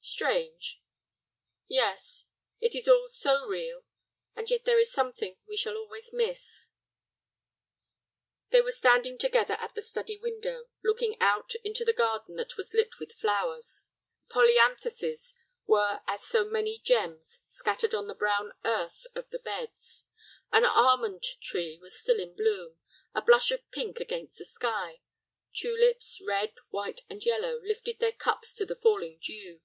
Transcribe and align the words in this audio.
"Strange?" 0.00 0.80
"Yes, 1.68 2.28
it 2.60 2.74
is 2.74 2.88
all 2.88 3.10
so 3.10 3.44
real, 3.44 3.84
and 4.34 4.48
yet 4.50 4.64
there 4.64 4.78
is 4.78 4.90
something 4.90 5.36
we 5.46 5.54
shall 5.54 5.76
always 5.76 6.14
miss." 6.14 6.70
They 8.48 8.62
were 8.62 8.72
standing 8.72 9.18
together 9.18 9.58
at 9.60 9.74
the 9.74 9.82
study 9.82 10.16
window, 10.16 10.70
looking 10.82 11.20
out 11.20 11.52
into 11.62 11.84
the 11.84 11.92
garden 11.92 12.36
that 12.36 12.56
was 12.56 12.72
lit 12.72 12.98
with 12.98 13.12
flowers. 13.12 13.84
Polyanthuses 14.30 15.34
were 15.66 16.00
as 16.06 16.24
so 16.24 16.42
many 16.48 16.78
gems 16.78 17.40
scattered 17.46 17.94
on 17.94 18.06
the 18.06 18.14
brown 18.14 18.52
earth 18.64 19.06
of 19.14 19.28
the 19.28 19.38
beds. 19.38 20.06
An 20.50 20.64
almond 20.64 21.22
tree 21.42 21.78
was 21.82 22.00
still 22.00 22.18
in 22.18 22.34
bloom, 22.34 22.80
a 23.14 23.20
blush 23.20 23.50
of 23.50 23.70
pink 23.70 24.00
against 24.00 24.38
the 24.38 24.46
sky. 24.46 25.02
Tulips, 25.52 26.22
red, 26.26 26.54
white, 26.70 27.02
and 27.10 27.22
yellow, 27.26 27.60
lifted 27.62 27.98
their 27.98 28.12
cups 28.12 28.54
to 28.54 28.64
the 28.64 28.74
falling 28.76 29.18
dew. 29.20 29.60